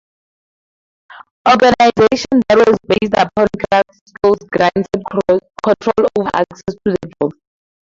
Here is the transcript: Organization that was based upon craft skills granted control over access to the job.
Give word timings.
Organization 1.47 2.41
that 2.49 2.57
was 2.57 2.75
based 2.87 3.13
upon 3.13 3.45
craft 3.69 3.99
skills 4.09 4.39
granted 4.49 5.37
control 5.63 6.09
over 6.19 6.29
access 6.33 6.73
to 6.73 6.79
the 6.85 6.97
job. 7.21 7.31